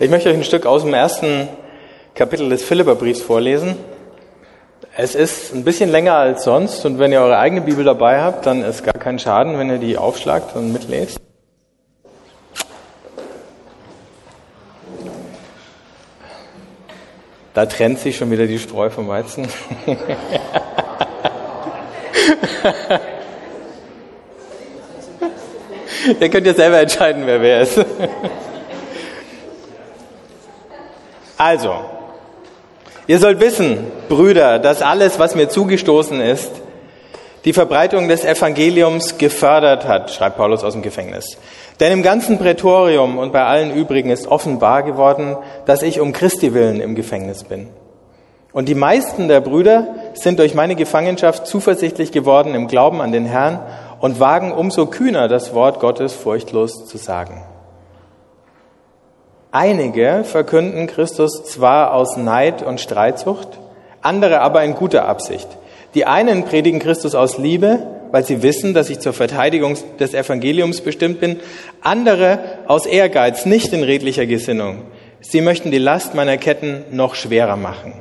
[0.00, 1.48] Ich möchte euch ein Stück aus dem ersten
[2.14, 3.74] Kapitel des Philipperbriefs vorlesen.
[4.96, 8.46] Es ist ein bisschen länger als sonst und wenn ihr eure eigene Bibel dabei habt,
[8.46, 11.18] dann ist gar kein Schaden, wenn ihr die aufschlagt und mitlest.
[17.54, 19.48] Da trennt sich schon wieder die Spreu vom Weizen.
[26.20, 27.84] Ihr könnt ja selber entscheiden, wer wer ist.
[31.38, 31.76] Also,
[33.06, 36.50] ihr sollt wissen, Brüder, dass alles, was mir zugestoßen ist,
[37.44, 41.38] die Verbreitung des Evangeliums gefördert hat, schreibt Paulus aus dem Gefängnis.
[41.78, 46.52] Denn im ganzen Prätorium und bei allen übrigen ist offenbar geworden, dass ich um Christi
[46.54, 47.68] willen im Gefängnis bin.
[48.52, 53.26] Und die meisten der Brüder sind durch meine Gefangenschaft zuversichtlich geworden im Glauben an den
[53.26, 53.60] Herrn
[54.00, 57.44] und wagen umso kühner das Wort Gottes furchtlos zu sagen.
[59.50, 63.48] Einige verkünden Christus zwar aus Neid und Streitsucht,
[64.02, 65.48] andere aber in guter Absicht.
[65.94, 70.82] Die einen predigen Christus aus Liebe, weil sie wissen, dass ich zur Verteidigung des Evangeliums
[70.82, 71.40] bestimmt bin,
[71.80, 74.82] andere aus Ehrgeiz, nicht in redlicher Gesinnung.
[75.20, 77.94] Sie möchten die Last meiner Ketten noch schwerer machen.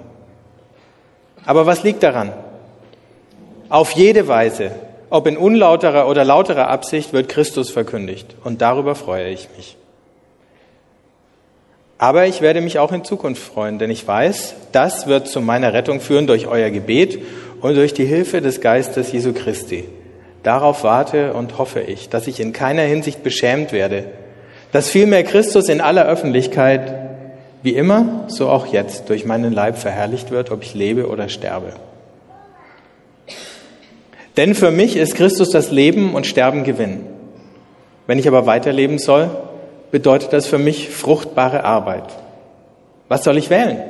[1.46, 2.34] Aber was liegt daran?
[3.70, 4.72] Auf jede Weise,
[5.10, 8.36] ob in unlauterer oder lauterer Absicht, wird Christus verkündigt.
[8.44, 9.78] Und darüber freue ich mich.
[11.98, 15.74] Aber ich werde mich auch in Zukunft freuen, denn ich weiß, das wird zu meiner
[15.74, 17.20] Rettung führen durch euer Gebet
[17.62, 19.86] und durch die Hilfe des Geistes Jesu Christi.
[20.44, 24.06] Darauf warte und hoffe ich, dass ich in keiner Hinsicht beschämt werde,
[24.72, 26.94] dass vielmehr Christus in aller Öffentlichkeit,
[27.64, 31.74] wie immer, so auch jetzt, durch meinen Leib verherrlicht wird, ob ich lebe oder sterbe.
[34.38, 37.08] Denn für mich ist Christus das Leben und Sterben Gewinn.
[38.06, 39.32] Wenn ich aber weiterleben soll,
[39.92, 42.06] bedeutet das für mich fruchtbare Arbeit.
[43.08, 43.82] Was soll ich wählen?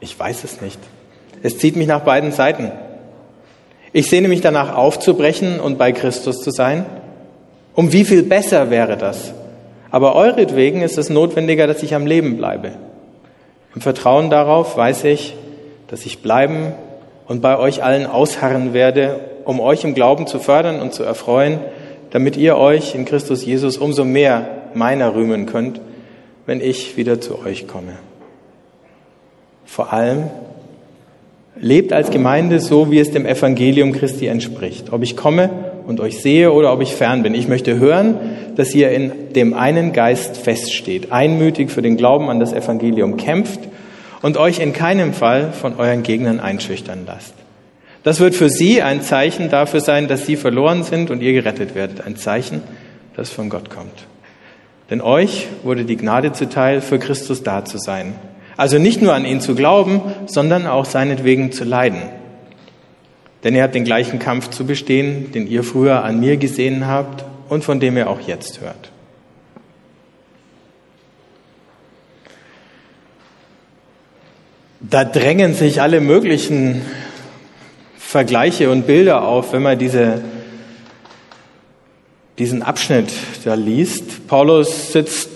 [0.00, 0.78] Ich weiß es nicht.
[1.42, 2.72] Es zieht mich nach beiden Seiten.
[3.92, 6.84] Ich sehne mich danach aufzubrechen und bei Christus zu sein.
[7.74, 9.32] Um wie viel besser wäre das?
[9.90, 12.72] Aber euretwegen ist es notwendiger, dass ich am Leben bleibe.
[13.74, 15.36] Im Vertrauen darauf weiß ich,
[15.88, 16.72] dass ich bleiben
[17.26, 21.60] und bei euch allen ausharren werde, um euch im Glauben zu fördern und zu erfreuen,
[22.10, 25.80] damit ihr euch in Christus Jesus umso mehr meiner rühmen könnt,
[26.46, 27.94] wenn ich wieder zu euch komme.
[29.64, 30.30] Vor allem
[31.60, 34.92] lebt als Gemeinde so, wie es dem Evangelium Christi entspricht.
[34.92, 35.50] Ob ich komme
[35.86, 37.34] und euch sehe oder ob ich fern bin.
[37.34, 38.16] Ich möchte hören,
[38.56, 43.60] dass ihr in dem einen Geist feststeht, einmütig für den Glauben an das Evangelium kämpft
[44.22, 47.34] und euch in keinem Fall von euren Gegnern einschüchtern lasst.
[48.02, 51.74] Das wird für sie ein Zeichen dafür sein, dass sie verloren sind und ihr gerettet
[51.74, 52.06] werdet.
[52.06, 52.62] Ein Zeichen,
[53.16, 54.06] das von Gott kommt.
[54.90, 58.14] Denn euch wurde die Gnade zuteil, für Christus da zu sein.
[58.56, 62.02] Also nicht nur an ihn zu glauben, sondern auch seinetwegen zu leiden.
[63.44, 67.24] Denn ihr habt den gleichen Kampf zu bestehen, den ihr früher an mir gesehen habt
[67.48, 68.90] und von dem ihr auch jetzt hört.
[74.80, 76.82] Da drängen sich alle möglichen
[77.96, 80.22] Vergleiche und Bilder auf, wenn man diese
[82.38, 83.12] diesen Abschnitt
[83.44, 84.26] da liest.
[84.28, 85.28] Paulus sitzt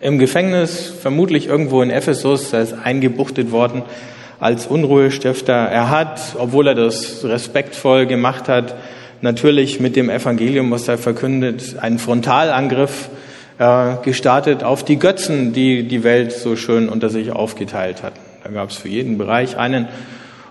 [0.00, 3.82] im Gefängnis, vermutlich irgendwo in Ephesus, er ist eingebuchtet worden
[4.40, 5.52] als Unruhestifter.
[5.52, 8.76] Er hat, obwohl er das respektvoll gemacht hat,
[9.20, 13.08] natürlich mit dem Evangelium, was er verkündet, einen Frontalangriff
[13.58, 18.12] äh, gestartet auf die Götzen, die die Welt so schön unter sich aufgeteilt hat.
[18.44, 19.88] Da gab es für jeden Bereich einen.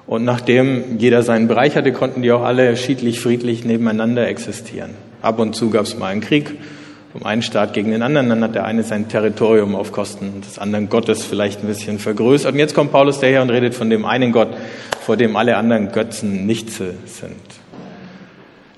[0.06, 5.07] Und nachdem jeder seinen Bereich hatte, konnten die auch alle schiedlich, friedlich nebeneinander existieren.
[5.28, 6.56] Ab und zu gab es mal einen Krieg
[7.12, 8.30] vom einen Staat gegen den anderen.
[8.30, 12.54] Dann hat der eine sein Territorium auf Kosten des anderen Gottes vielleicht ein bisschen vergrößert.
[12.54, 14.48] Und jetzt kommt Paulus daher und redet von dem einen Gott,
[15.02, 17.36] vor dem alle anderen Götzen nichts sind.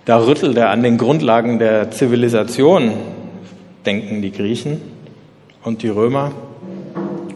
[0.05, 2.93] Da rüttelt er an den Grundlagen der Zivilisation,
[3.85, 4.81] denken die Griechen
[5.63, 6.31] und die Römer.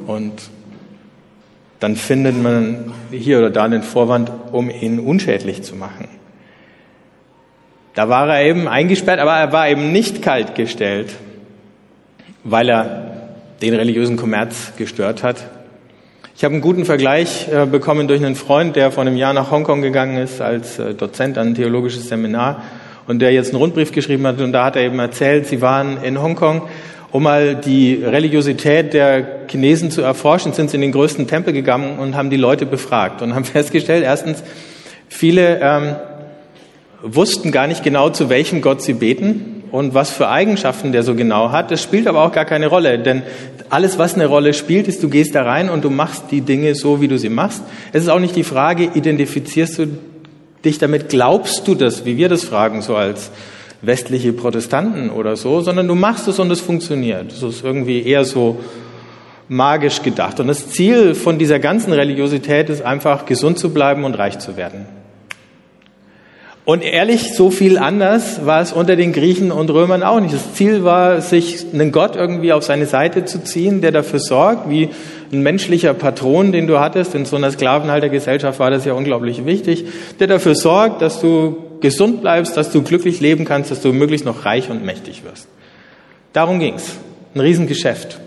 [0.08, 0.50] Und
[1.80, 6.08] dann findet man hier oder da den Vorwand, um ihn unschädlich zu machen.
[7.94, 11.14] Da war er eben eingesperrt, aber er war eben nicht kaltgestellt,
[12.44, 13.14] weil er
[13.62, 15.38] den religiösen Kommerz gestört hat.
[16.36, 19.52] Ich habe einen guten Vergleich äh, bekommen durch einen Freund, der vor einem Jahr nach
[19.52, 22.64] Hongkong gegangen ist als äh, Dozent an ein theologisches Seminar
[23.06, 24.42] und der jetzt einen Rundbrief geschrieben hat.
[24.42, 26.64] Und da hat er eben erzählt, sie waren in Hongkong,
[27.12, 32.00] um mal die Religiosität der Chinesen zu erforschen, sind sie in den größten Tempel gegangen
[32.00, 34.44] und haben die Leute befragt und haben festgestellt, erstens,
[35.08, 35.96] viele ähm,
[37.04, 41.16] wussten gar nicht genau, zu welchem Gott sie beten und was für Eigenschaften der so
[41.16, 43.24] genau hat, das spielt aber auch gar keine Rolle, denn
[43.70, 46.76] alles, was eine Rolle spielt, ist, du gehst da rein und du machst die Dinge
[46.76, 47.64] so, wie du sie machst.
[47.92, 49.88] Es ist auch nicht die Frage, identifizierst du
[50.64, 53.32] dich damit, glaubst du das, wie wir das fragen, so als
[53.82, 57.32] westliche Protestanten oder so, sondern du machst es und es funktioniert.
[57.32, 58.60] Das ist irgendwie eher so
[59.50, 60.40] magisch gedacht.
[60.40, 64.56] Und das Ziel von dieser ganzen Religiosität ist einfach, gesund zu bleiben und reich zu
[64.56, 64.86] werden.
[66.66, 70.34] Und ehrlich, so viel anders war es unter den Griechen und Römern auch nicht.
[70.34, 74.70] Das Ziel war, sich einen Gott irgendwie auf seine Seite zu ziehen, der dafür sorgt,
[74.70, 74.90] wie
[75.34, 77.16] ein menschlicher Patron, den du hattest.
[77.16, 79.86] In so einer Sklavenhaltergesellschaft war das ja unglaublich wichtig,
[80.22, 84.26] der dafür sorgt, dass du gesund bleibst, dass du glücklich leben kannst, dass du möglichst
[84.26, 85.50] noch reich und mächtig wirst.
[86.32, 86.96] Darum ging's.
[87.36, 88.20] Ein Riesengeschäft.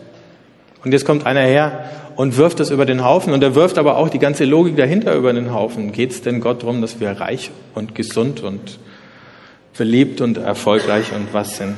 [0.84, 3.98] Und jetzt kommt einer her und wirft das über den Haufen und er wirft aber
[3.98, 5.92] auch die ganze Logik dahinter über den Haufen.
[5.92, 8.78] Geht es denn Gott darum, dass wir reich und gesund und
[9.72, 11.76] verliebt und erfolgreich und was sind?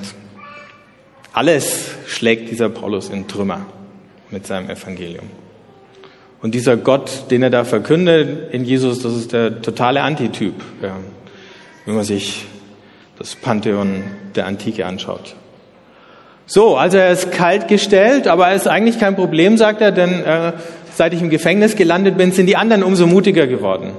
[1.32, 3.66] Alles schlägt dieser Paulus in Trümmer
[4.30, 5.26] mit seinem Evangelium.
[6.40, 10.54] Und dieser Gott, den er da verkündet in Jesus, das ist der totale Antityp,
[11.84, 12.46] wenn man sich
[13.18, 14.04] das Pantheon
[14.36, 15.34] der Antike anschaut.
[16.50, 20.24] So, also er ist kalt gestellt, aber es ist eigentlich kein Problem, sagt er, denn
[20.24, 20.52] äh,
[20.94, 23.92] seit ich im Gefängnis gelandet bin, sind die anderen umso mutiger geworden.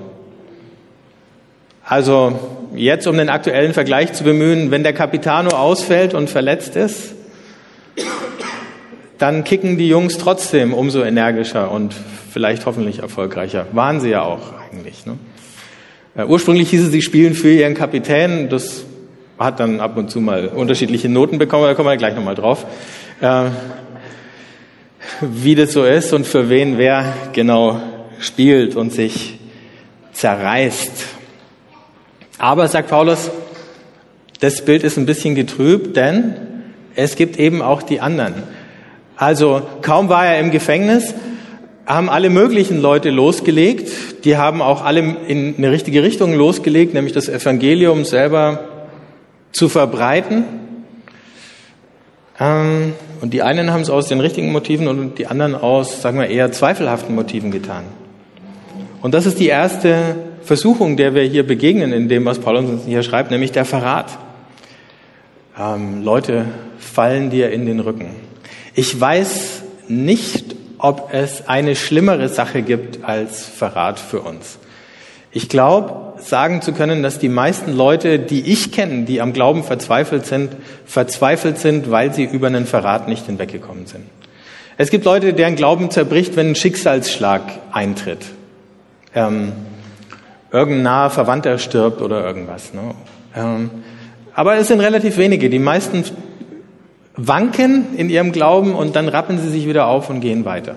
[1.86, 2.40] Also
[2.75, 7.13] jetzt, um den aktuellen Vergleich zu bemühen, wenn der Capitano ausfällt und verletzt ist,
[9.19, 11.94] dann kicken die Jungs trotzdem umso energischer und
[12.31, 13.68] vielleicht hoffentlich erfolgreicher.
[13.74, 15.06] Waren sie ja auch eigentlich.
[15.06, 15.19] Ne?
[16.16, 18.50] Äh, ursprünglich hieß es, sie spielen für ihren Kapitän.
[18.50, 18.86] Das
[19.39, 22.65] hat dann ab und zu mal unterschiedliche Noten bekommen, da kommen wir gleich nochmal drauf,
[23.21, 23.45] äh,
[25.21, 27.81] wie das so ist und für wen wer genau
[28.19, 29.39] spielt und sich
[30.12, 30.91] zerreißt.
[32.38, 33.31] Aber, sagt Paulus,
[34.41, 36.35] das Bild ist ein bisschen getrübt, denn
[36.95, 38.44] es gibt eben auch die anderen.
[39.15, 41.13] Also kaum war er im Gefängnis,
[41.85, 47.13] haben alle möglichen Leute losgelegt, die haben auch alle in eine richtige Richtung losgelegt, nämlich
[47.13, 48.69] das Evangelium selber
[49.51, 50.44] zu verbreiten.
[52.40, 56.19] Ähm, und die einen haben es aus den richtigen Motiven und die anderen aus, sagen
[56.19, 57.84] wir, eher zweifelhaften Motiven getan.
[59.01, 62.86] Und das ist die erste Versuchung, der wir hier begegnen in dem, was Paulus uns
[62.86, 64.18] hier schreibt, nämlich der Verrat.
[65.57, 66.45] Ähm, Leute
[66.78, 68.16] fallen dir in den Rücken.
[68.74, 74.60] Ich weiß nicht, ob es eine schlimmere Sache gibt als Verrat für uns.
[75.31, 79.63] Ich glaube, sagen zu können, dass die meisten Leute, die ich kenne, die am Glauben
[79.63, 80.51] verzweifelt sind,
[80.86, 84.06] verzweifelt sind, weil sie über einen Verrat nicht hinweggekommen sind.
[84.77, 88.25] Es gibt Leute, deren Glauben zerbricht, wenn ein Schicksalsschlag eintritt.
[89.13, 89.51] Ähm,
[90.51, 92.74] irgendein naher Verwandter stirbt oder irgendwas.
[92.74, 92.94] Ne?
[93.36, 93.69] Ähm,
[94.33, 95.50] aber es sind relativ wenige.
[95.50, 96.06] Die meisten
[97.16, 100.75] wanken in ihrem Glauben und dann rappen sie sich wieder auf und gehen weiter.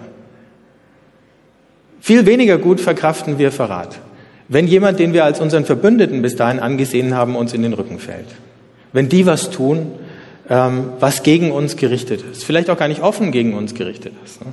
[2.01, 4.01] Viel weniger gut verkraften wir Verrat
[4.53, 7.99] wenn jemand, den wir als unseren Verbündeten bis dahin angesehen haben, uns in den Rücken
[7.99, 8.27] fällt.
[8.93, 9.93] Wenn die was tun,
[10.51, 14.45] ähm, was gegen uns gerichtet ist, vielleicht auch gar nicht offen gegen uns gerichtet ist.
[14.45, 14.53] Ne?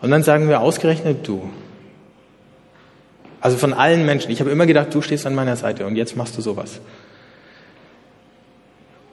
[0.00, 1.48] Und dann sagen wir ausgerechnet du.
[3.40, 4.32] Also von allen Menschen.
[4.32, 6.80] Ich habe immer gedacht, du stehst an meiner Seite und jetzt machst du sowas.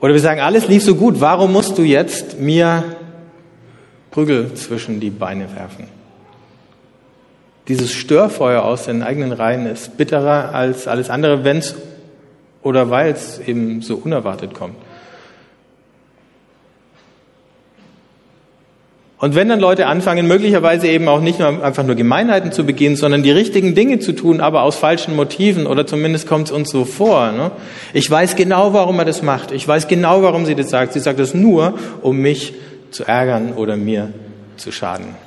[0.02, 2.84] Oder wir sagen, alles lief so gut, warum musst du jetzt mir
[4.10, 5.97] Prügel zwischen die Beine werfen?
[7.68, 11.76] Dieses Störfeuer aus den eigenen Reihen ist bitterer als alles andere, wenn es
[12.64, 14.76] oder weil es eben so unerwartet kommt.
[19.20, 22.96] Und wenn dann Leute anfangen, möglicherweise eben auch nicht nur einfach nur Gemeinheiten zu begehen,
[22.96, 26.70] sondern die richtigen Dinge zu tun, aber aus falschen Motiven, oder zumindest kommt es uns
[26.70, 27.32] so vor.
[27.32, 27.52] Ne?
[27.94, 29.52] Ich weiß genau, warum er das macht.
[29.52, 30.94] Ich weiß genau, warum sie das sagt.
[30.94, 32.54] Sie sagt das nur, um mich
[32.92, 34.14] zu ärgern oder mir
[34.56, 35.27] zu schaden.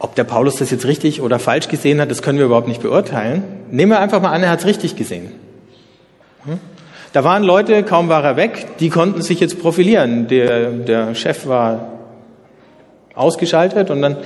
[0.00, 2.82] Ob der Paulus das jetzt richtig oder falsch gesehen hat, das können wir überhaupt nicht
[2.82, 3.42] beurteilen.
[3.70, 5.32] Nehmen wir einfach mal an, er hat es richtig gesehen.
[6.44, 6.60] Hm?
[7.12, 10.28] Da waren Leute, kaum war er weg, die konnten sich jetzt profilieren.
[10.28, 11.88] Der, der Chef war
[13.14, 14.16] ausgeschaltet und dann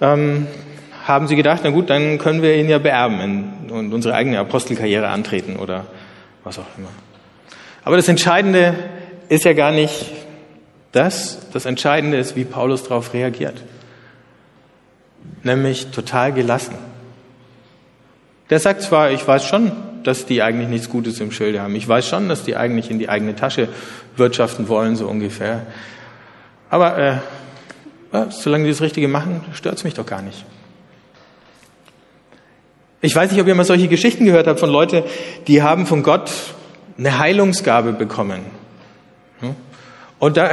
[0.00, 0.46] ähm,
[1.04, 5.08] haben sie gedacht, na gut, dann können wir ihn ja beerben und unsere eigene Apostelkarriere
[5.08, 5.84] antreten oder
[6.42, 6.88] was auch immer.
[7.84, 8.74] Aber das Entscheidende
[9.28, 10.06] ist ja gar nicht
[10.92, 11.50] das.
[11.52, 13.56] Das Entscheidende ist, wie Paulus darauf reagiert
[15.42, 16.74] nämlich total gelassen.
[18.50, 19.72] Der sagt zwar, ich weiß schon,
[20.04, 21.74] dass die eigentlich nichts Gutes im Schilde haben.
[21.74, 23.68] Ich weiß schon, dass die eigentlich in die eigene Tasche
[24.16, 25.66] wirtschaften wollen, so ungefähr.
[26.70, 27.16] Aber äh,
[28.30, 30.44] solange die das Richtige machen, stört es mich doch gar nicht.
[33.00, 35.02] Ich weiß nicht, ob ihr mal solche Geschichten gehört habt von Leuten,
[35.46, 36.30] die haben von Gott
[36.98, 38.40] eine Heilungsgabe bekommen.
[40.18, 40.50] Und da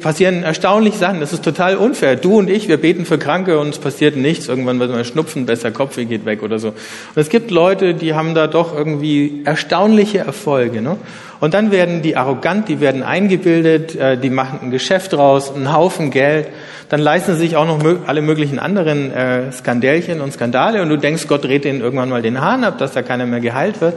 [0.00, 1.18] passieren erstaunlich Sachen.
[1.18, 2.14] Das ist total unfair.
[2.14, 4.46] Du und ich, wir beten für Kranke und es passiert nichts.
[4.46, 6.68] Irgendwann wird man Schnupfen besser, Kopfweh geht weg oder so.
[6.68, 6.76] Und
[7.16, 10.80] es gibt Leute, die haben da doch irgendwie erstaunliche Erfolge.
[10.80, 10.96] Ne?
[11.40, 15.72] Und dann werden die arrogant, die werden eingebildet, äh, die machen ein Geschäft raus, einen
[15.72, 16.46] Haufen Geld.
[16.88, 20.82] Dann leisten sie sich auch noch alle möglichen anderen äh, Skandälchen und Skandale.
[20.82, 23.40] Und du denkst, Gott dreht denen irgendwann mal den Hahn ab, dass da keiner mehr
[23.40, 23.94] geheilt wird.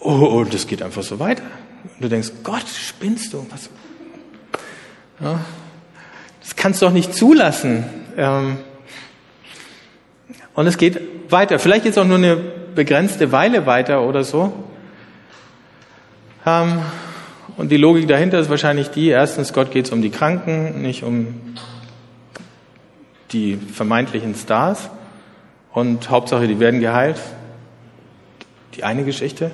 [0.00, 1.44] Oh, und das geht einfach so weiter.
[1.94, 3.46] Und du denkst, Gott, spinnst du?
[3.50, 3.70] Was?
[5.20, 5.40] Ja,
[6.40, 7.84] das kannst du doch nicht zulassen.
[8.16, 8.58] Ähm,
[10.54, 11.00] und es geht
[11.30, 11.58] weiter.
[11.58, 14.52] Vielleicht jetzt auch nur eine begrenzte Weile weiter oder so.
[16.44, 16.80] Ähm,
[17.56, 21.02] und die Logik dahinter ist wahrscheinlich die, erstens, Gott geht es um die Kranken, nicht
[21.02, 21.56] um
[23.32, 24.90] die vermeintlichen Stars.
[25.72, 27.20] Und Hauptsache, die werden geheilt.
[28.76, 29.50] Die eine Geschichte.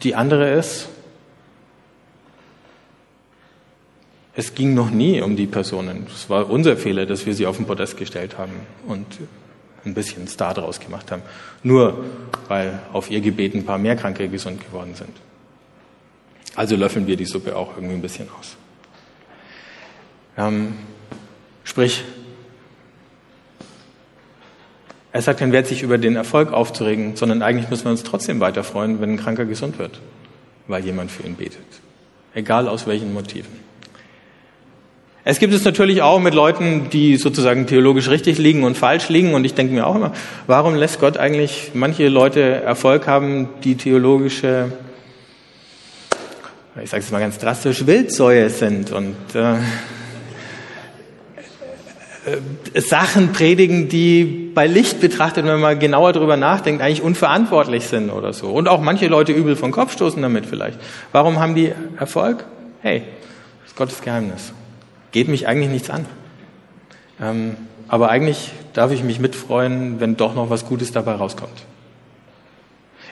[0.00, 0.88] Die andere ist,
[4.34, 6.06] es ging noch nie um die Personen.
[6.08, 8.54] Es war unser Fehler, dass wir sie auf den Podest gestellt haben
[8.86, 9.06] und
[9.84, 11.22] ein bisschen Star draus gemacht haben.
[11.62, 12.04] Nur
[12.48, 15.12] weil auf ihr Gebet ein paar mehr Kranke gesund geworden sind.
[16.54, 18.56] Also löffeln wir die Suppe auch irgendwie ein bisschen aus.
[20.38, 20.74] Ähm,
[21.64, 22.02] sprich,
[25.12, 28.40] er sagt kein Wert, sich über den Erfolg aufzuregen, sondern eigentlich müssen wir uns trotzdem
[28.40, 30.00] weiter freuen, wenn ein Kranker gesund wird,
[30.68, 31.60] weil jemand für ihn betet.
[32.34, 33.62] Egal aus welchen Motiven.
[35.24, 39.34] Es gibt es natürlich auch mit Leuten, die sozusagen theologisch richtig liegen und falsch liegen.
[39.34, 40.12] Und ich denke mir auch immer,
[40.48, 44.72] warum lässt Gott eigentlich manche Leute Erfolg haben, die theologische,
[46.82, 49.58] ich sage es mal ganz drastisch, Wildsäue sind und äh,
[52.76, 58.32] Sachen predigen, die bei Licht betrachtet, wenn man genauer darüber nachdenkt, eigentlich unverantwortlich sind oder
[58.32, 58.50] so.
[58.50, 60.78] Und auch manche Leute übel vom Kopf stoßen damit vielleicht.
[61.10, 62.44] Warum haben die Erfolg?
[62.80, 63.02] Hey,
[63.62, 64.52] das ist Gottes Geheimnis.
[65.10, 66.06] Geht mich eigentlich nichts an.
[67.20, 67.56] Ähm,
[67.88, 71.64] aber eigentlich darf ich mich mitfreuen, wenn doch noch was Gutes dabei rauskommt.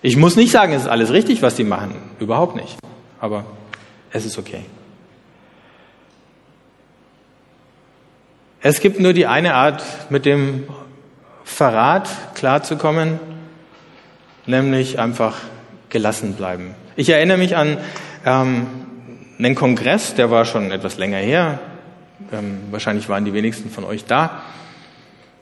[0.03, 1.95] Ich muss nicht sagen, es ist alles richtig, was sie machen.
[2.21, 2.79] Überhaupt nicht.
[3.19, 3.45] Aber
[4.13, 4.65] es ist okay.
[8.63, 10.65] Es gibt nur die eine Art, mit dem
[11.45, 13.19] Verrat klarzukommen,
[14.45, 15.39] nämlich einfach
[15.89, 16.75] gelassen bleiben.
[16.95, 17.79] Ich erinnere mich an
[18.27, 18.67] ähm,
[19.39, 21.59] einen Kongress, der war schon etwas länger her.
[22.33, 24.43] Ähm, wahrscheinlich waren die wenigsten von euch da.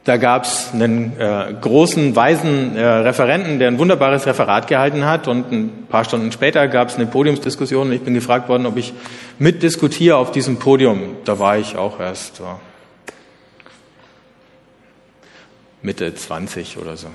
[0.04, 5.26] Da gab es einen äh, großen, weisen äh, Referenten, der ein wunderbares Referat gehalten hat.
[5.26, 8.76] Und ein paar Stunden später gab es eine Podiumsdiskussion und ich bin gefragt worden, ob
[8.76, 8.94] ich
[9.40, 11.16] mitdiskutiere auf diesem Podium.
[11.24, 12.44] Da war ich auch erst so
[15.82, 17.08] Mitte 20 oder so.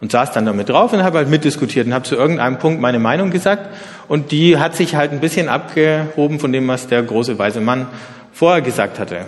[0.00, 2.98] Und saß dann damit drauf und habe halt mitdiskutiert und habe zu irgendeinem Punkt meine
[2.98, 3.68] Meinung gesagt.
[4.08, 7.86] Und die hat sich halt ein bisschen abgehoben von dem, was der große weise Mann
[8.32, 9.26] vorher gesagt hatte.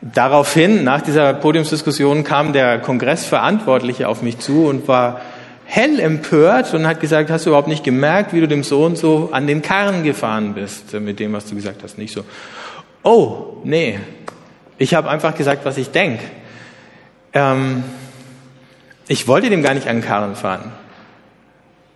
[0.00, 5.20] Daraufhin, nach dieser Podiumsdiskussion, kam der Kongressverantwortliche auf mich zu und war
[5.64, 8.98] hell empört und hat gesagt, hast du überhaupt nicht gemerkt, wie du dem so und
[8.98, 11.96] so an den Karren gefahren bist mit dem, was du gesagt hast?
[11.96, 12.24] Nicht so.
[13.02, 13.98] Oh, nee.
[14.78, 16.20] Ich habe einfach gesagt, was ich denk.
[17.34, 17.82] Ähm,
[19.08, 20.72] ich wollte dem gar nicht an den Karren fahren.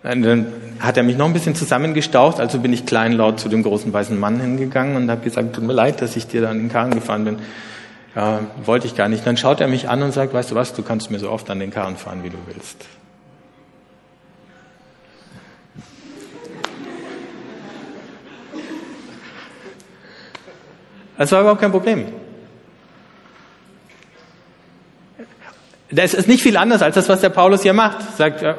[0.03, 0.47] Und dann
[0.79, 4.17] hat er mich noch ein bisschen zusammengestaucht, also bin ich kleinlaut zu dem großen weißen
[4.17, 6.91] Mann hingegangen und habe gesagt, tut mir leid, dass ich dir da an den Karren
[6.91, 7.39] gefahren bin.
[8.15, 9.25] Ja, wollte ich gar nicht.
[9.25, 11.49] Dann schaut er mich an und sagt, weißt du was, du kannst mir so oft
[11.49, 12.85] an den Karren fahren, wie du willst.
[21.17, 22.05] Das war überhaupt kein Problem.
[25.91, 28.15] Das ist nicht viel anders als das, was der Paulus hier macht.
[28.15, 28.53] Sagt, äh,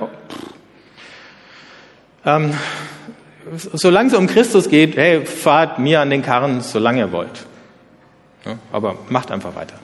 [2.25, 2.53] ähm,
[3.73, 7.47] solange es um Christus geht, hey, fahrt mir an den Karren, solange ihr wollt.
[8.45, 9.75] Ja, aber macht einfach weiter.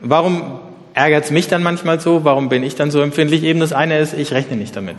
[0.00, 0.60] Warum
[0.94, 2.24] ärgert es mich dann manchmal so?
[2.24, 3.42] Warum bin ich dann so empfindlich?
[3.42, 4.96] Eben das eine ist, ich rechne nicht damit.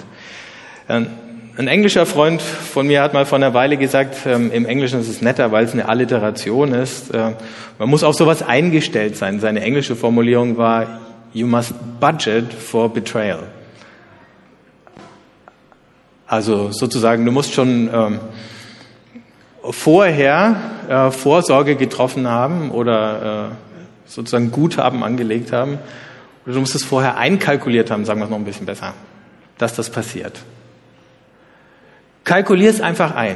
[0.90, 1.08] Ähm,
[1.56, 5.08] ein englischer Freund von mir hat mal vor einer Weile gesagt, ähm, im Englischen ist
[5.08, 7.14] es netter, weil es eine Alliteration ist.
[7.14, 7.34] Äh,
[7.78, 9.40] man muss auf sowas eingestellt sein.
[9.40, 13.44] Seine englische Formulierung war, you must budget for betrayal.
[16.26, 18.20] Also sozusagen, du musst schon ähm,
[19.70, 20.56] vorher
[20.90, 25.78] äh, Vorsorge getroffen haben oder äh, sozusagen Guthaben angelegt haben.
[26.46, 28.96] Oder du musst es vorher einkalkuliert haben, sagen wir es noch ein bisschen besser,
[29.60, 30.40] dass das passiert.
[32.24, 33.36] Kalkulier es einfach ein.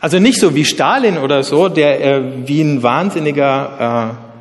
[0.00, 4.34] Also nicht so wie Stalin oder so, der äh, wie ein wahnsinniger äh,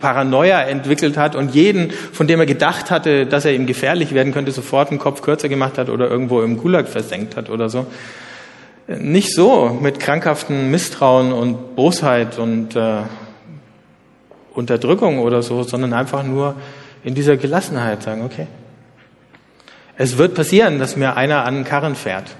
[0.00, 4.32] Paranoia entwickelt hat und jeden, von dem er gedacht hatte, dass er ihm gefährlich werden
[4.32, 7.86] könnte, sofort einen Kopf kürzer gemacht hat oder irgendwo im Gulag versenkt hat oder so.
[8.86, 13.02] Nicht so mit krankhaften Misstrauen und Bosheit und äh,
[14.52, 16.54] Unterdrückung oder so, sondern einfach nur
[17.02, 18.46] in dieser Gelassenheit sagen, okay,
[19.96, 22.34] es wird passieren, dass mir einer an den Karren fährt.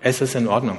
[0.00, 0.78] Es ist in Ordnung.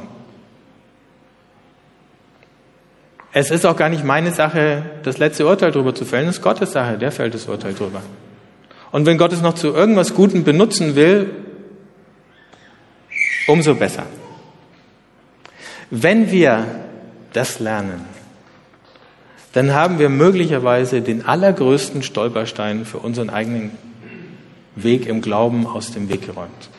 [3.32, 6.28] Es ist auch gar nicht meine Sache, das letzte Urteil darüber zu fällen.
[6.28, 8.02] Es ist Gottes Sache, der fällt das Urteil drüber.
[8.92, 11.30] Und wenn Gott es noch zu irgendwas Gutem benutzen will,
[13.48, 14.04] umso besser.
[15.92, 16.66] Wenn wir
[17.34, 18.06] das lernen,
[19.54, 23.72] dann haben wir möglicherweise den allergrößten Stolperstein für unseren eigenen
[24.76, 26.70] Weg im Glauben aus dem Weg geräumt.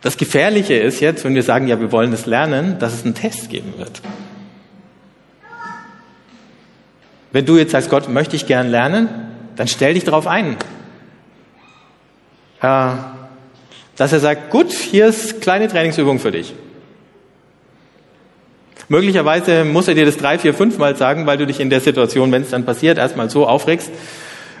[0.00, 3.14] Das Gefährliche ist jetzt, wenn wir sagen, ja, wir wollen es lernen, dass es einen
[3.14, 4.00] Test geben wird.
[7.32, 9.08] Wenn du jetzt sagst, Gott, möchte ich gern lernen,
[9.56, 10.56] dann stell dich darauf ein.
[12.60, 16.54] Dass er sagt, gut, hier ist kleine Trainingsübung für dich.
[18.88, 21.80] Möglicherweise muss er dir das drei, vier, fünf Mal sagen, weil du dich in der
[21.80, 23.90] Situation, wenn es dann passiert, erstmal so aufregst,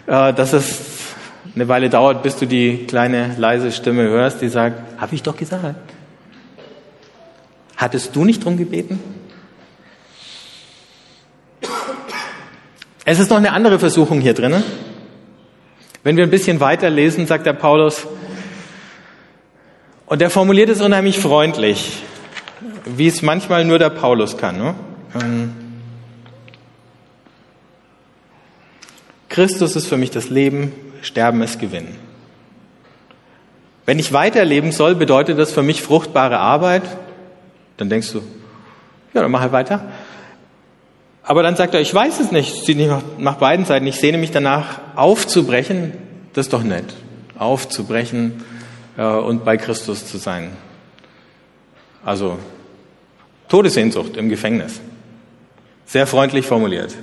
[0.08, 0.80] äh, dass es
[1.54, 5.36] eine Weile dauert, bis du die kleine leise Stimme hörst, die sagt, habe ich doch
[5.36, 5.92] gesagt.
[7.76, 8.98] Hattest du nicht drum gebeten?
[13.04, 14.62] Es ist noch eine andere Versuchung hier drin.
[16.02, 18.06] Wenn wir ein bisschen weiter lesen, sagt der Paulus,
[20.06, 22.02] und er formuliert es unheimlich freundlich,
[22.86, 24.56] wie es manchmal nur der Paulus kann.
[24.56, 24.74] Ne?
[29.38, 31.86] Christus ist für mich das Leben, Sterben ist Gewinn.
[33.86, 36.82] Wenn ich weiterleben soll, bedeutet das für mich fruchtbare Arbeit.
[37.76, 38.18] Dann denkst du,
[39.14, 39.92] ja, dann mach halt weiter.
[41.22, 43.86] Aber dann sagt er, ich weiß es nicht, sieht nicht nach beiden Seiten.
[43.86, 45.92] Ich sehne mich danach aufzubrechen.
[46.32, 46.96] Das ist doch nett.
[47.38, 48.42] Aufzubrechen
[48.96, 50.50] äh, und bei Christus zu sein.
[52.04, 52.40] Also
[53.48, 54.80] Todessehnsucht im Gefängnis.
[55.86, 56.96] Sehr freundlich formuliert.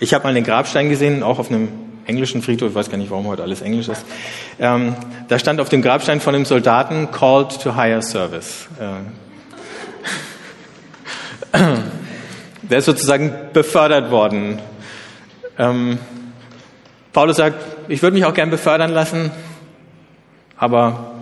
[0.00, 1.68] Ich habe mal den Grabstein gesehen, auch auf einem
[2.06, 4.04] englischen Friedhof, ich weiß gar nicht, warum heute alles Englisch ist.
[4.60, 4.94] Ähm,
[5.26, 8.68] da stand auf dem Grabstein von einem Soldaten called to higher service.
[11.52, 11.58] Äh,
[12.62, 14.60] der ist sozusagen befördert worden.
[15.58, 15.98] Ähm,
[17.12, 19.32] Paulus sagt, ich würde mich auch gern befördern lassen,
[20.56, 21.12] aber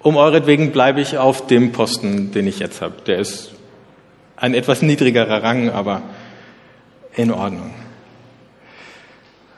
[0.00, 2.94] um euretwegen bleibe ich auf dem Posten, den ich jetzt habe.
[3.06, 3.50] Der ist
[4.36, 6.02] ein etwas niedrigerer Rang, aber
[7.16, 7.70] in Ordnung.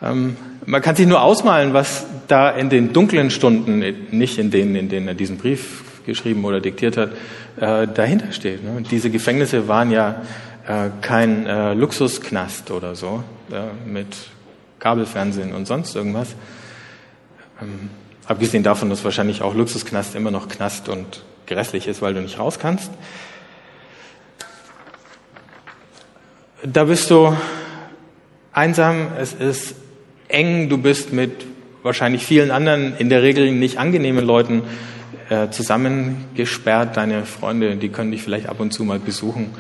[0.03, 4.77] Ähm, man kann sich nur ausmalen, was da in den dunklen Stunden, nicht in denen,
[4.77, 7.11] in denen er diesen Brief geschrieben oder diktiert hat,
[7.59, 8.63] äh, dahinter steht.
[8.65, 8.83] Ne?
[8.91, 10.23] Diese Gefängnisse waren ja
[10.67, 14.09] äh, kein äh, Luxusknast oder so äh, mit
[14.79, 16.35] Kabelfernsehen und sonst irgendwas.
[17.63, 17.91] Ähm,
[18.27, 22.39] abgesehen davon, dass wahrscheinlich auch Luxusknast immer noch Knast und grässlich ist, weil du nicht
[22.39, 22.91] raus kannst.
[26.63, 27.37] Da bist du
[28.53, 29.75] einsam, es ist
[30.29, 31.45] eng, du bist mit
[31.83, 34.63] wahrscheinlich vielen anderen, in der Regel nicht angenehmen Leuten
[35.29, 36.97] äh, zusammengesperrt.
[36.97, 39.51] Deine Freunde, die können dich vielleicht ab und zu mal besuchen,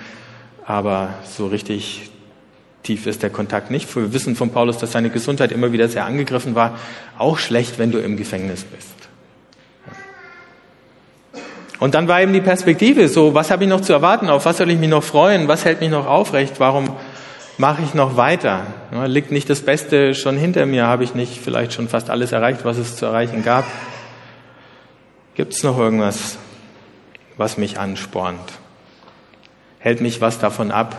[0.64, 2.10] aber so richtig
[2.82, 3.94] tief ist der Kontakt nicht.
[3.94, 6.78] Wir wissen von Paulus, dass seine Gesundheit immer wieder sehr angegriffen war.
[7.18, 8.95] Auch schlecht, wenn du im Gefängnis bist.
[11.78, 14.30] Und dann war eben die Perspektive so, was habe ich noch zu erwarten?
[14.30, 15.46] Auf was soll ich mich noch freuen?
[15.46, 16.58] Was hält mich noch aufrecht?
[16.58, 16.96] Warum
[17.58, 18.66] mache ich noch weiter?
[19.06, 20.86] Liegt nicht das Beste schon hinter mir?
[20.86, 23.64] Habe ich nicht vielleicht schon fast alles erreicht, was es zu erreichen gab?
[25.34, 26.38] Gibt es noch irgendwas,
[27.36, 28.52] was mich anspornt?
[29.78, 30.96] Hält mich was davon ab,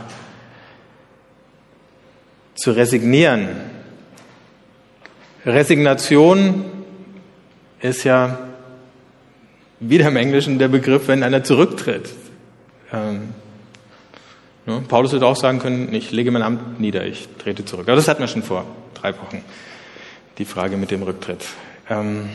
[2.54, 3.50] zu resignieren?
[5.44, 6.66] Resignation
[7.80, 8.47] ist ja
[9.80, 12.10] wieder im Englischen der Begriff, wenn einer zurücktritt.
[12.92, 13.34] Ähm,
[14.68, 14.84] Ne?
[14.86, 17.88] Paulus würde auch sagen können, ich lege mein Amt nieder, ich trete zurück.
[17.88, 19.42] Aber das hatten wir schon vor drei Wochen,
[20.38, 21.46] die Frage mit dem Rücktritt.
[21.90, 22.30] Ähm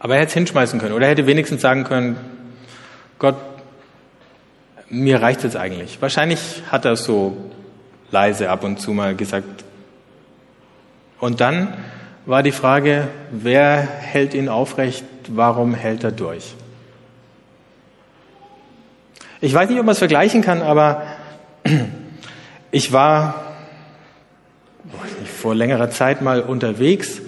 [0.00, 2.16] aber er hätte es hinschmeißen können oder er hätte wenigstens sagen können,
[3.20, 3.36] Gott,
[4.90, 6.02] mir reicht es eigentlich.
[6.02, 7.52] Wahrscheinlich hat er so
[8.10, 9.64] leise ab und zu mal gesagt.
[11.20, 11.74] Und dann
[12.26, 16.54] war die Frage, wer hält ihn aufrecht, warum hält er durch?
[19.40, 21.02] Ich weiß nicht, ob man es vergleichen kann, aber
[22.72, 23.44] ich war
[25.24, 27.22] vor längerer Zeit mal unterwegs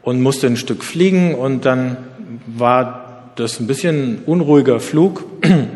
[0.00, 1.98] und musste ein Stück fliegen und dann
[2.46, 5.24] war das ein bisschen unruhiger Flug.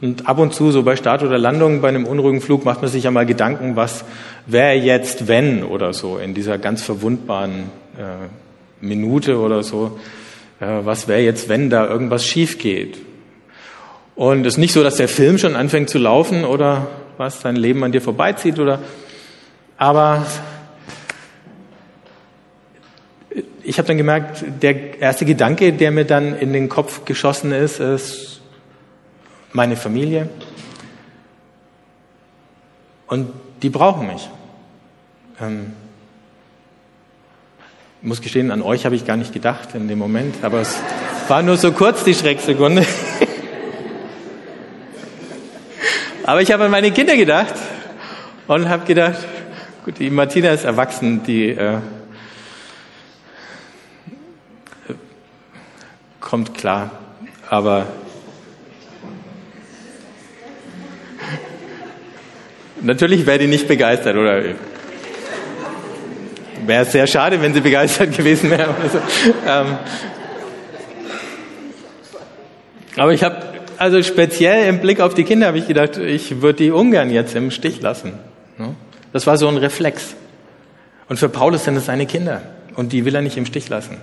[0.00, 2.88] Und ab und zu, so bei Start oder Landung, bei einem unruhigen Flug, macht man
[2.88, 4.04] sich ja mal Gedanken, was
[4.46, 7.64] wäre jetzt, wenn oder so, in dieser ganz verwundbaren
[8.80, 9.98] Minute oder so,
[10.60, 12.98] äh, was wäre jetzt, wenn da irgendwas schief geht.
[14.14, 17.56] Und es ist nicht so, dass der Film schon anfängt zu laufen oder was, dein
[17.56, 18.80] Leben an dir vorbeizieht oder,
[19.76, 20.26] aber
[23.62, 27.80] ich habe dann gemerkt, der erste Gedanke, der mir dann in den Kopf geschossen ist,
[27.80, 28.40] ist
[29.52, 30.28] meine Familie.
[33.06, 33.30] Und
[33.62, 34.28] die brauchen mich.
[35.40, 35.74] Ähm,
[38.00, 40.76] ich muss gestehen, an euch habe ich gar nicht gedacht in dem Moment, aber es
[41.26, 42.86] war nur so kurz die Schrecksekunde.
[46.24, 47.54] aber ich habe an meine Kinder gedacht
[48.46, 49.18] und habe gedacht,
[49.84, 51.78] gut, die Martina ist erwachsen, die äh,
[56.20, 56.92] kommt klar,
[57.50, 57.86] aber
[62.80, 64.54] natürlich wäre die nicht begeistert, oder?
[66.68, 68.74] Wäre sehr schade, wenn sie begeistert gewesen wäre.
[68.92, 68.98] So.
[69.46, 69.78] Ähm,
[72.94, 73.36] aber ich habe,
[73.78, 77.34] also speziell im Blick auf die Kinder habe ich gedacht, ich würde die ungern jetzt
[77.34, 78.12] im Stich lassen.
[78.58, 78.74] Ne?
[79.14, 80.14] Das war so ein Reflex.
[81.08, 82.42] Und für Paulus sind es seine Kinder.
[82.74, 83.96] Und die will er nicht im Stich lassen.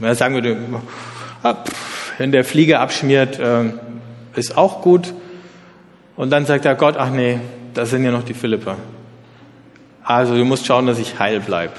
[0.00, 0.56] Wenn er sagen würde,
[1.44, 1.58] ah,
[2.18, 3.66] wenn der Flieger abschmiert, äh,
[4.34, 5.14] ist auch gut.
[6.16, 7.38] Und dann sagt er Gott, ach nee,
[7.74, 8.76] da sind ja noch die Philipper.
[10.08, 11.72] Also du musst schauen, dass ich heil bleib,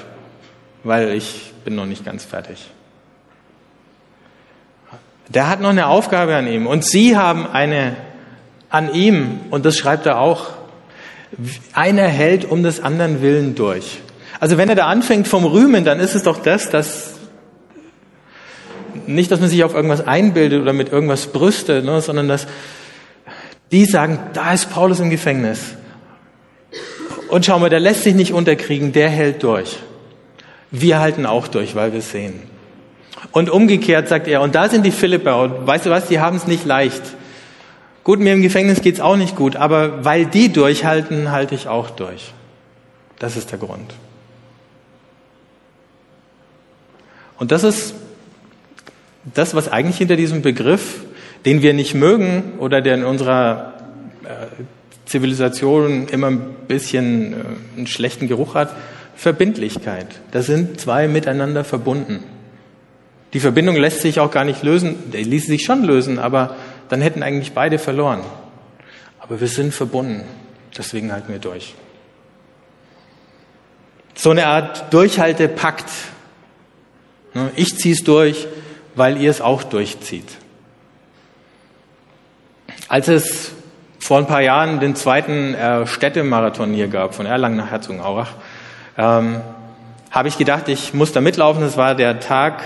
[0.84, 2.70] weil ich bin noch nicht ganz fertig.
[5.26, 7.96] Der hat noch eine Aufgabe an ihm und sie haben eine
[8.68, 10.50] an ihm und das schreibt er auch.
[11.72, 13.98] Einer hält um des anderen Willen durch.
[14.38, 17.14] Also wenn er da anfängt vom Rühmen, dann ist es doch das, dass
[19.08, 22.46] nicht, dass man sich auf irgendwas einbildet oder mit irgendwas brüstet, ne, sondern dass
[23.72, 25.74] die sagen, da ist Paulus im Gefängnis.
[27.30, 29.78] Und schau mal, der lässt sich nicht unterkriegen, der hält durch.
[30.72, 32.42] Wir halten auch durch, weil wir sehen.
[33.30, 36.36] Und umgekehrt sagt er, und da sind die Philipper, und weißt du was, die haben
[36.36, 37.02] es nicht leicht.
[38.02, 41.90] Gut, mir im Gefängnis geht's auch nicht gut, aber weil die durchhalten, halte ich auch
[41.90, 42.32] durch.
[43.20, 43.94] Das ist der Grund.
[47.38, 47.94] Und das ist
[49.34, 51.00] das, was eigentlich hinter diesem Begriff,
[51.44, 53.74] den wir nicht mögen oder der in unserer
[55.10, 57.36] Zivilisation immer ein bisschen äh,
[57.76, 58.76] einen schlechten Geruch hat,
[59.16, 60.06] Verbindlichkeit.
[60.30, 62.22] Das sind zwei miteinander verbunden.
[63.32, 66.54] Die Verbindung lässt sich auch gar nicht lösen, die ließ sich schon lösen, aber
[66.88, 68.20] dann hätten eigentlich beide verloren.
[69.18, 70.22] Aber wir sind verbunden,
[70.78, 71.74] deswegen halten wir durch.
[74.14, 75.90] So eine Art Durchhaltepakt.
[77.34, 78.46] Ne, ich zieh's durch,
[78.94, 80.28] weil ihr es auch durchzieht.
[82.86, 83.52] Als es
[84.00, 88.32] vor ein paar Jahren den zweiten äh, Städtemarathon hier gab, von Erlangen nach Herzogenaurach,
[88.98, 89.40] ähm,
[90.10, 91.62] habe ich gedacht, ich muss da mitlaufen.
[91.62, 92.64] Es war der Tag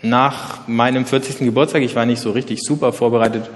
[0.00, 1.40] nach meinem 40.
[1.40, 1.82] Geburtstag.
[1.82, 3.50] Ich war nicht so richtig super vorbereitet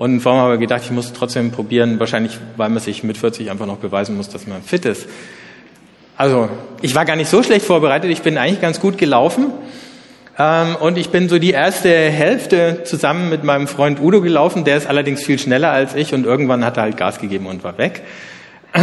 [0.00, 3.18] und vor allem habe ich gedacht, ich muss trotzdem probieren, wahrscheinlich, weil man sich mit
[3.18, 5.06] 40 einfach noch beweisen muss, dass man fit ist.
[6.16, 6.48] Also,
[6.80, 8.10] ich war gar nicht so schlecht vorbereitet.
[8.10, 9.52] Ich bin eigentlich ganz gut gelaufen.
[10.40, 14.64] Ähm, und ich bin so die erste Hälfte zusammen mit meinem Freund Udo gelaufen.
[14.64, 17.62] Der ist allerdings viel schneller als ich und irgendwann hat er halt Gas gegeben und
[17.62, 18.02] war weg.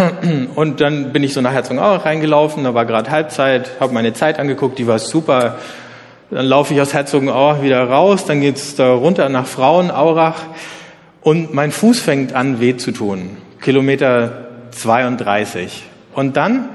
[0.56, 4.38] Und dann bin ich so nach Herzogenaurach reingelaufen, da war gerade Halbzeit, habe meine Zeit
[4.38, 5.60] angeguckt, die war super.
[6.30, 10.42] Dann laufe ich aus Herzogenaurach wieder raus, dann geht's da runter nach Frauenaurach
[11.22, 13.38] und mein Fuß fängt an weh zu tun.
[13.62, 15.86] Kilometer 32.
[16.14, 16.68] Und dann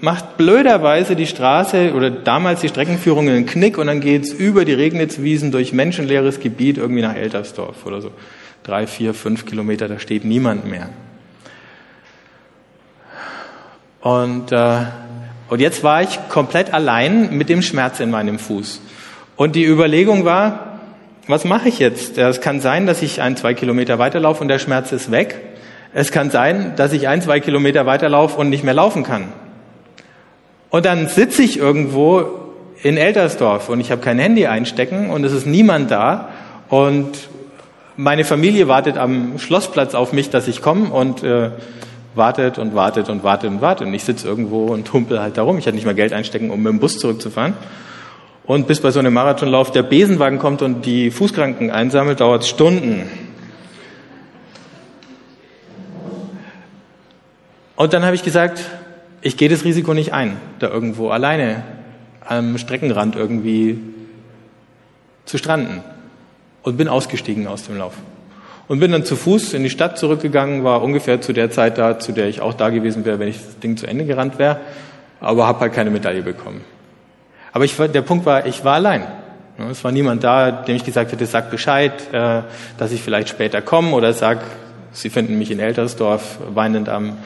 [0.00, 4.74] macht blöderweise die Straße oder damals die Streckenführung einen Knick und dann geht's über die
[4.74, 8.10] Regnitzwiesen durch menschenleeres Gebiet irgendwie nach Eltersdorf oder so.
[8.62, 10.90] Drei, vier, fünf Kilometer, da steht niemand mehr.
[14.00, 14.78] Und, äh,
[15.48, 18.80] und jetzt war ich komplett allein mit dem Schmerz in meinem Fuß.
[19.36, 20.80] Und die Überlegung war,
[21.26, 22.18] was mache ich jetzt?
[22.18, 25.40] Es kann sein, dass ich ein, zwei Kilometer weiterlaufe und der Schmerz ist weg.
[25.94, 29.32] Es kann sein, dass ich ein, zwei Kilometer weiterlaufe und nicht mehr laufen kann.
[30.72, 32.24] Und dann sitze ich irgendwo
[32.82, 36.30] in Eltersdorf und ich habe kein Handy einstecken und es ist niemand da
[36.70, 37.10] und
[37.98, 41.50] meine Familie wartet am Schlossplatz auf mich, dass ich komme und äh,
[42.14, 43.86] wartet und wartet und wartet und wartet.
[43.86, 45.58] Und ich sitze irgendwo und humpel halt darum.
[45.58, 47.52] Ich hatte nicht mal Geld einstecken, um mit dem Bus zurückzufahren.
[48.44, 53.10] Und bis bei so einem Marathonlauf der Besenwagen kommt und die Fußkranken einsammelt, dauert Stunden.
[57.76, 58.62] Und dann habe ich gesagt,
[59.22, 61.62] ich gehe das Risiko nicht ein, da irgendwo alleine
[62.26, 63.78] am Streckenrand irgendwie
[65.24, 65.82] zu stranden
[66.62, 67.94] und bin ausgestiegen aus dem Lauf.
[68.68, 71.98] Und bin dann zu Fuß in die Stadt zurückgegangen, war ungefähr zu der Zeit da,
[71.98, 74.60] zu der ich auch da gewesen wäre, wenn ich das Ding zu Ende gerannt wäre,
[75.20, 76.62] aber habe halt keine Medaille bekommen.
[77.52, 79.06] Aber ich, der Punkt war, ich war allein.
[79.70, 82.42] Es war niemand da, dem ich gesagt hätte, sag Bescheid, äh,
[82.78, 84.40] dass ich vielleicht später komme oder sag,
[84.94, 87.16] Sie finden mich in Eltersdorf weinend am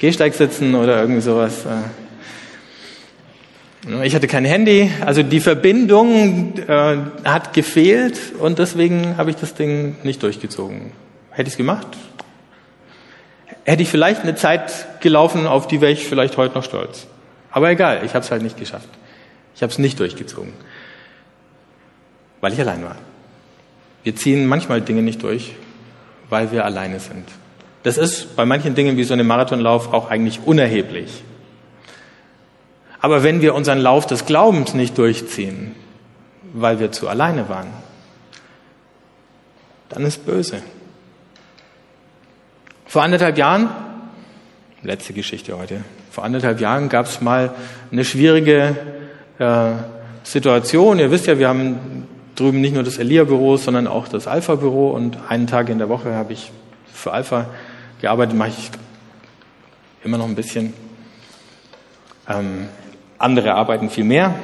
[0.00, 1.64] Gehsteig sitzen oder irgendwie sowas.
[1.64, 1.76] Äh.
[4.04, 9.54] Ich hatte kein Handy, also die Verbindung äh, hat gefehlt und deswegen habe ich das
[9.54, 10.92] Ding nicht durchgezogen.
[11.30, 11.86] Hätte ich es gemacht?
[13.64, 17.06] Hätte ich vielleicht eine Zeit gelaufen, auf die wäre ich vielleicht heute noch stolz.
[17.52, 18.88] Aber egal, ich habe es halt nicht geschafft.
[19.54, 20.52] Ich habe es nicht durchgezogen
[22.40, 22.96] weil ich allein war.
[24.02, 25.54] Wir ziehen manchmal Dinge nicht durch,
[26.28, 27.28] weil wir alleine sind.
[27.82, 31.22] Das ist bei manchen Dingen wie so einem Marathonlauf auch eigentlich unerheblich.
[33.00, 35.74] Aber wenn wir unseren Lauf des Glaubens nicht durchziehen,
[36.52, 37.68] weil wir zu alleine waren,
[39.88, 40.62] dann ist böse.
[42.86, 43.70] Vor anderthalb Jahren,
[44.82, 47.54] letzte Geschichte heute, vor anderthalb Jahren gab es mal
[47.90, 48.76] eine schwierige
[49.38, 49.70] äh,
[50.22, 50.98] Situation.
[50.98, 54.90] Ihr wisst ja, wir haben drüben nicht nur das Elia-Büro, sondern auch das Alpha-Büro.
[54.90, 56.50] Und einen Tag in der Woche habe ich
[56.92, 57.46] für Alpha
[58.00, 58.70] gearbeitet, mache ich
[60.04, 60.72] immer noch ein bisschen.
[62.28, 62.68] Ähm,
[63.18, 64.34] andere arbeiten viel mehr.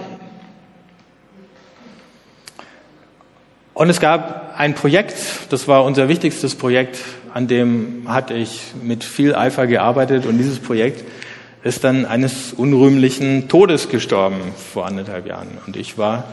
[3.74, 5.16] Und es gab ein Projekt,
[5.50, 6.98] das war unser wichtigstes Projekt,
[7.34, 11.04] an dem hatte ich mit viel Eifer gearbeitet und dieses Projekt
[11.62, 14.40] ist dann eines unrühmlichen Todes gestorben
[14.72, 15.58] vor anderthalb Jahren.
[15.66, 16.24] Und ich war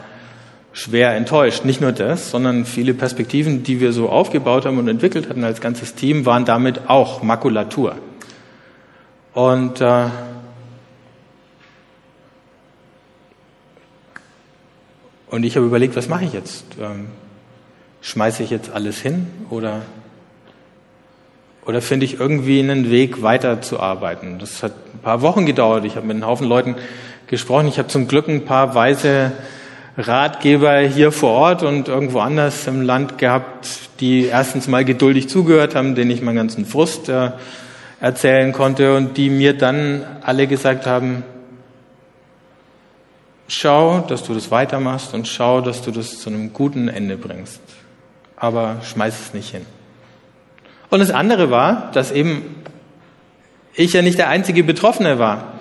[0.74, 1.64] schwer enttäuscht.
[1.64, 5.62] Nicht nur das, sondern viele Perspektiven, die wir so aufgebaut haben und entwickelt hatten als
[5.62, 7.96] ganzes Team, waren damit auch Makulatur.
[9.34, 10.06] Und äh,
[15.30, 16.66] und ich habe überlegt, was mache ich jetzt?
[16.82, 17.08] Ähm,
[18.02, 19.82] schmeiße ich jetzt alles hin oder
[21.66, 24.38] oder finde ich irgendwie einen Weg weiterzuarbeiten?
[24.38, 25.86] Das hat ein paar Wochen gedauert.
[25.86, 26.76] Ich habe mit einem Haufen Leuten
[27.28, 27.68] gesprochen.
[27.68, 29.32] Ich habe zum Glück ein paar weise
[29.98, 33.68] Ratgeber hier vor Ort und irgendwo anders im Land gehabt,
[34.00, 37.32] die erstens mal geduldig zugehört haben, denen ich meinen ganzen Frust äh,
[38.02, 41.24] erzählen konnte und die mir dann alle gesagt haben,
[43.48, 47.62] schau, dass du das weitermachst und schau, dass du das zu einem guten Ende bringst.
[48.36, 49.66] Aber schmeiß es nicht hin.
[50.90, 52.56] Und das andere war, dass eben
[53.76, 55.54] ich ja nicht der einzige Betroffene war,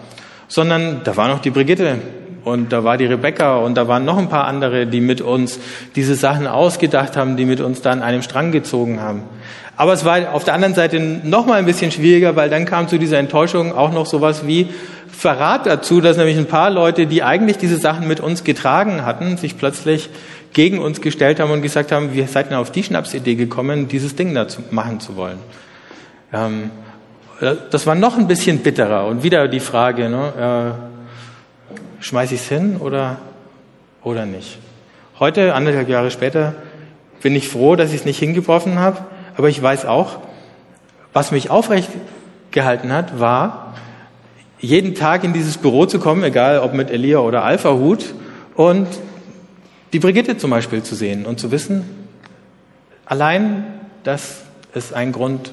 [0.48, 1.98] sondern da war noch die Brigitte
[2.44, 5.58] und da war die Rebecca und da waren noch ein paar andere, die mit uns
[5.94, 9.22] diese Sachen ausgedacht haben, die mit uns dann einem Strang gezogen haben.
[9.76, 12.88] Aber es war auf der anderen Seite noch mal ein bisschen schwieriger, weil dann kam
[12.88, 14.68] zu dieser Enttäuschung auch noch sowas wie
[15.08, 19.36] Verrat dazu, dass nämlich ein paar Leute, die eigentlich diese Sachen mit uns getragen hatten,
[19.36, 20.10] sich plötzlich
[20.52, 24.16] gegen uns gestellt haben und gesagt haben, wir seid denn auf die Schnapsidee gekommen, dieses
[24.16, 25.38] Ding da machen zu wollen.
[26.32, 26.70] Ähm,
[27.70, 30.91] das war noch ein bisschen bitterer und wieder die Frage, ne, äh,
[32.02, 33.18] schmeiße ich es hin oder,
[34.02, 34.58] oder nicht.
[35.18, 36.54] Heute, anderthalb Jahre später,
[37.22, 40.18] bin ich froh, dass ich es nicht hingeworfen habe, aber ich weiß auch,
[41.12, 41.88] was mich aufrecht
[42.50, 43.74] gehalten hat, war,
[44.58, 48.14] jeden Tag in dieses Büro zu kommen, egal ob mit Elia oder Alpha-Hut,
[48.54, 48.86] und
[49.92, 51.84] die Brigitte zum Beispiel zu sehen und zu wissen,
[53.06, 53.64] allein
[54.04, 54.42] das
[54.74, 55.52] ist ein Grund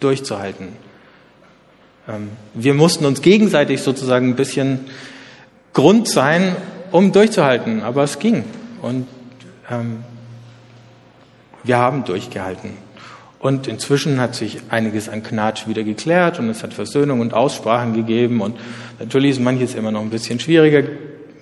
[0.00, 0.68] durchzuhalten.
[2.08, 4.80] Ähm, wir mussten uns gegenseitig sozusagen ein bisschen
[5.78, 6.56] Grund sein,
[6.90, 7.84] um durchzuhalten.
[7.84, 8.42] Aber es ging.
[8.82, 9.06] Und
[9.70, 10.02] ähm,
[11.62, 12.70] wir haben durchgehalten.
[13.38, 17.94] Und inzwischen hat sich einiges an Knatsch wieder geklärt und es hat Versöhnung und Aussprachen
[17.94, 18.40] gegeben.
[18.40, 18.58] Und
[18.98, 20.82] natürlich ist manches immer noch ein bisschen schwieriger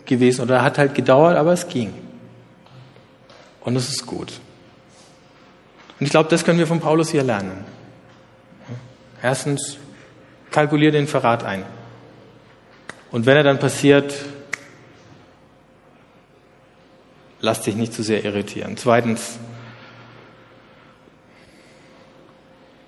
[0.05, 1.95] gewesen oder hat halt gedauert, aber es ging.
[3.63, 4.35] Und es ist gut.
[5.99, 7.65] Und ich glaube, das können wir von Paulus hier lernen.
[9.23, 9.79] Erstens,
[10.51, 11.65] kalkulier den Verrat ein.
[13.17, 14.15] Und wenn er dann passiert,
[17.41, 18.77] lass dich nicht zu sehr irritieren.
[18.77, 19.39] Zweitens,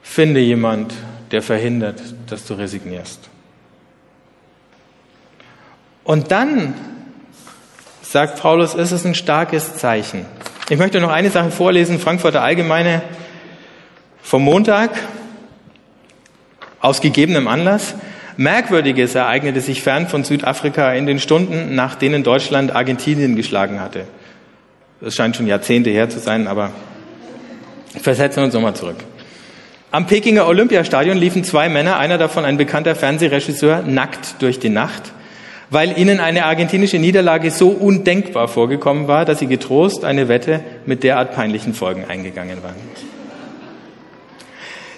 [0.02, 0.92] finde jemand,
[1.30, 3.30] der verhindert, dass du resignierst.
[6.04, 6.74] Und dann,
[8.02, 10.26] sagt Paulus, ist es ein starkes Zeichen.
[10.68, 13.00] Ich möchte noch eine Sache vorlesen, Frankfurter Allgemeine
[14.20, 14.90] vom Montag,
[16.80, 17.94] aus gegebenem Anlass.
[18.38, 24.04] Merkwürdiges ereignete sich fern von Südafrika in den Stunden, nach denen Deutschland Argentinien geschlagen hatte.
[25.00, 26.70] Das scheint schon Jahrzehnte her zu sein, aber
[28.00, 28.98] versetzen wir uns nochmal zurück.
[29.90, 35.12] Am Pekinger Olympiastadion liefen zwei Männer, einer davon ein bekannter Fernsehregisseur, nackt durch die Nacht.
[35.70, 41.02] weil ihnen eine argentinische Niederlage so undenkbar vorgekommen war, dass sie getrost eine Wette mit
[41.02, 42.76] derart peinlichen Folgen eingegangen waren.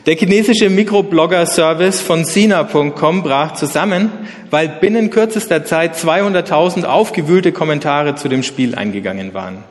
[0.07, 4.11] Der chinesische Mikroblogger-Service von Sina.com brach zusammen,
[4.49, 9.63] weil binnen kürzester Zeit 200.000 aufgewühlte Kommentare zu dem Spiel eingegangen waren.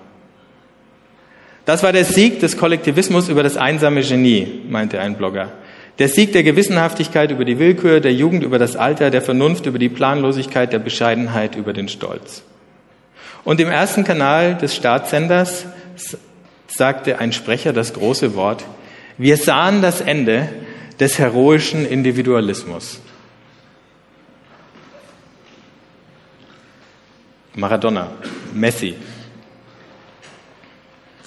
[1.66, 5.52] Das war der Sieg des Kollektivismus über das einsame Genie, meinte ein Blogger.
[5.98, 9.80] Der Sieg der Gewissenhaftigkeit über die Willkür, der Jugend über das Alter, der Vernunft über
[9.80, 12.44] die Planlosigkeit, der Bescheidenheit über den Stolz.
[13.44, 15.66] Und im ersten Kanal des Staatssenders
[16.68, 18.64] sagte ein Sprecher das große Wort,
[19.20, 20.50] wir sahen das Ende
[21.00, 23.00] des heroischen Individualismus.
[27.54, 28.12] Maradona,
[28.54, 28.96] Messi,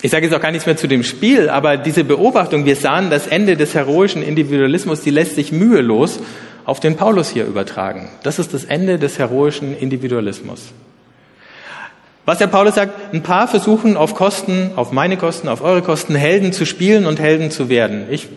[0.04, 3.08] ich sage jetzt auch gar nichts mehr zu dem Spiel, aber diese Beobachtung, wir sahen
[3.08, 6.18] das Ende des heroischen Individualismus, die lässt sich mühelos
[6.64, 8.08] auf den Paulus hier übertragen.
[8.24, 10.72] Das ist das Ende des heroischen Individualismus.
[12.24, 16.14] Was der Paulus sagt, ein paar versuchen auf Kosten, auf meine Kosten, auf eure Kosten,
[16.14, 18.06] Helden zu spielen und Helden zu werden.
[18.10, 18.28] Ich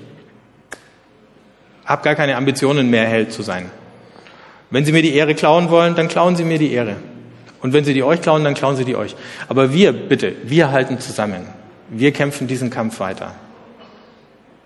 [1.86, 3.69] habe gar keine Ambitionen mehr, Held zu sein.
[4.71, 6.95] Wenn sie mir die Ehre klauen wollen, dann klauen sie mir die Ehre.
[7.62, 9.15] Und wenn sie die euch klauen, dann klauen sie die euch.
[9.48, 11.45] Aber wir, bitte, wir halten zusammen.
[11.89, 13.36] Wir kämpfen diesen Kampf weiter.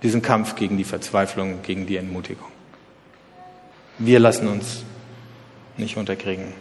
[0.02, 2.48] Diesen Kampf gegen die Verzweiflung, gegen die Entmutigung.
[3.98, 4.84] Wir lassen uns
[5.76, 6.54] nicht unterkriegen.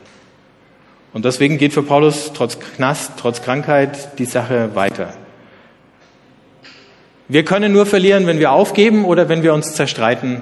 [1.12, 5.14] Und deswegen geht für Paulus trotz Knast, trotz Krankheit die Sache weiter.
[7.29, 10.40] Wir können nur verlieren, wenn wir aufgeben oder wenn wir uns zerstreiten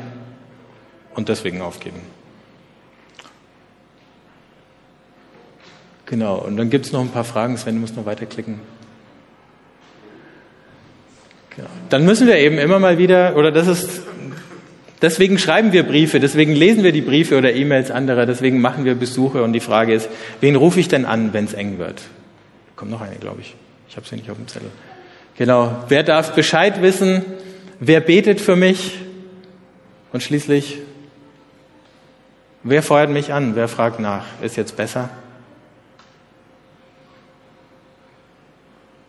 [1.15, 2.01] und deswegen aufgeben.
[6.07, 7.57] Genau, und dann gibt es noch ein paar Fragen.
[7.57, 8.61] Sven, du musst noch weiterklicken.
[11.57, 11.69] Genau.
[11.89, 14.03] Dann müssen wir eben immer mal wieder, oder das ist,
[15.03, 18.95] deswegen schreiben wir Briefe, deswegen lesen wir die Briefe oder E-Mails anderer, deswegen machen wir
[18.95, 20.09] Besuche und die Frage ist,
[20.41, 22.03] wen rufe ich denn an, wenn es eng wird?
[22.77, 23.55] Kommt noch eine, glaube ich.
[23.89, 24.71] Ich habe sie nicht auf dem Zettel.
[25.37, 27.25] Genau, wer darf Bescheid wissen?
[27.79, 28.99] Wer betet für mich?
[30.13, 30.79] Und schließlich,
[32.63, 33.55] wer feuert mich an?
[33.55, 34.25] Wer fragt nach?
[34.43, 35.11] Ist jetzt besser?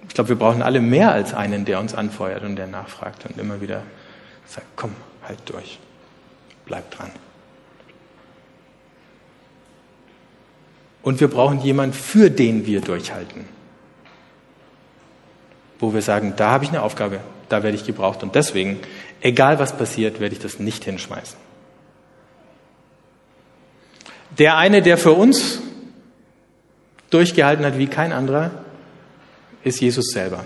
[0.07, 3.37] Ich glaube, wir brauchen alle mehr als einen, der uns anfeuert und der nachfragt und
[3.37, 3.83] immer wieder
[4.45, 4.91] sagt, komm,
[5.27, 5.79] halt durch,
[6.65, 7.11] bleib dran.
[11.01, 13.45] Und wir brauchen jemanden, für den wir durchhalten.
[15.79, 18.79] Wo wir sagen, da habe ich eine Aufgabe, da werde ich gebraucht und deswegen,
[19.21, 21.37] egal was passiert, werde ich das nicht hinschmeißen.
[24.37, 25.61] Der eine, der für uns
[27.09, 28.51] durchgehalten hat wie kein anderer,
[29.63, 30.45] ist Jesus selber.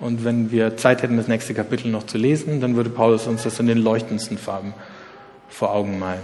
[0.00, 3.42] Und wenn wir Zeit hätten, das nächste Kapitel noch zu lesen, dann würde Paulus uns
[3.42, 4.72] das in den leuchtendsten Farben
[5.48, 6.22] vor Augen malen.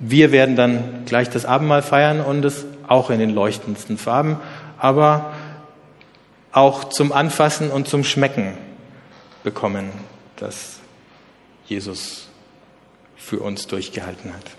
[0.00, 4.38] Wir werden dann gleich das Abendmahl feiern und es auch in den leuchtendsten Farben,
[4.78, 5.32] aber
[6.52, 8.54] auch zum Anfassen und zum Schmecken
[9.44, 9.90] bekommen,
[10.36, 10.78] dass
[11.66, 12.28] Jesus
[13.16, 14.50] für uns durchgehalten hat.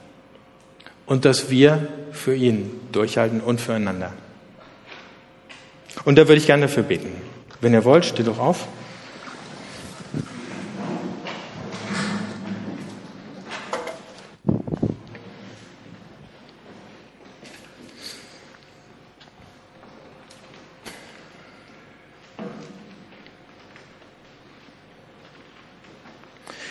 [1.05, 4.13] Und dass wir für ihn durchhalten und füreinander.
[6.05, 7.11] Und da würde ich gerne dafür beten.
[7.61, 8.67] Wenn ihr wollt, steht doch auf.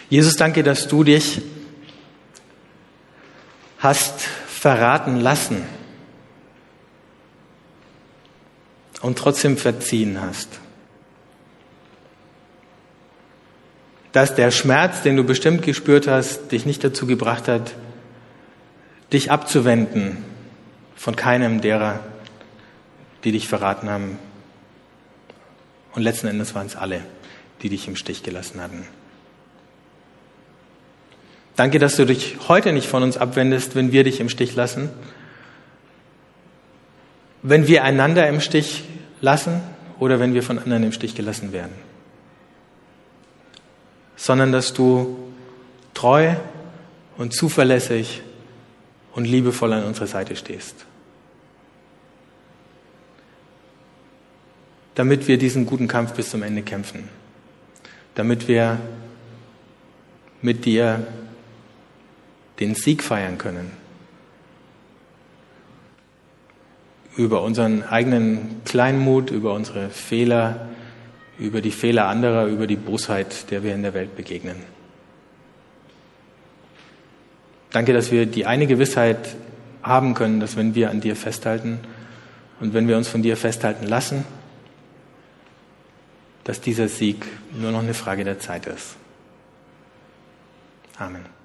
[0.09, 1.41] Jesus, danke, dass du dich
[3.79, 5.65] hast verraten lassen
[9.03, 10.59] und trotzdem verziehen hast.
[14.13, 17.75] Dass der Schmerz, den du bestimmt gespürt hast, dich nicht dazu gebracht hat,
[19.13, 20.19] dich abzuwenden
[20.97, 22.01] von keinem derer,
[23.25, 24.19] die dich verraten haben.
[25.93, 27.03] Und letzten Endes waren es alle,
[27.63, 28.87] die dich im Stich gelassen hatten.
[31.57, 34.89] Danke, dass du dich heute nicht von uns abwendest, wenn wir dich im Stich lassen,
[37.43, 38.85] wenn wir einander im Stich
[39.21, 39.61] lassen
[39.99, 41.73] oder wenn wir von anderen im Stich gelassen werden,
[44.21, 45.17] sondern dass du
[45.95, 46.35] treu
[47.17, 48.21] und zuverlässig
[49.15, 50.85] und liebevoll an unserer Seite stehst.
[54.95, 57.09] Damit wir diesen guten Kampf bis zum Ende kämpfen.
[58.15, 58.79] Damit wir
[60.43, 61.07] mit dir
[62.59, 63.71] den Sieg feiern können.
[67.17, 70.69] über unseren eigenen Kleinmut, über unsere Fehler,
[71.41, 74.57] über die Fehler anderer, über die Bosheit, der wir in der Welt begegnen.
[77.71, 79.37] Danke, dass wir die eine Gewissheit
[79.83, 81.81] haben können, dass wenn wir an dir festhalten
[82.61, 84.25] und wenn wir uns von dir festhalten lassen,
[86.45, 87.27] dass dieser Sieg
[87.59, 88.97] nur noch eine Frage der Zeit ist.
[90.99, 91.40] Amen.